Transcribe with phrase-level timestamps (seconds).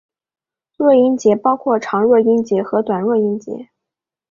[0.77, 3.69] 弱音节包括长弱音节和短弱音节。